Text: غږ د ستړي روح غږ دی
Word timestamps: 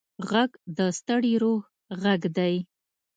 غږ 0.29 0.51
د 0.77 0.79
ستړي 0.97 1.33
روح 1.43 1.61
غږ 2.03 2.21
دی 2.37 2.55